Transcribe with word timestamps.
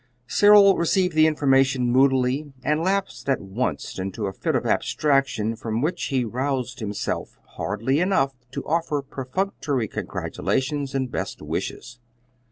Cyril 0.25 0.77
received 0.77 1.13
the 1.15 1.27
information 1.27 1.91
moodily, 1.91 2.53
and 2.63 2.81
lapsed 2.81 3.29
at 3.29 3.39
once 3.39 3.99
into 3.99 4.25
a 4.25 4.33
fit 4.33 4.55
of 4.55 4.65
abstraction 4.65 5.55
from 5.55 5.79
which 5.79 6.05
he 6.05 6.25
roused 6.25 6.79
himself 6.79 7.37
hardly 7.49 7.99
enough 7.99 8.33
to 8.53 8.65
offer 8.65 9.03
perfunctory 9.03 9.87
congratulations 9.87 10.95
and 10.95 11.11
best 11.11 11.39
wishes. 11.39 11.99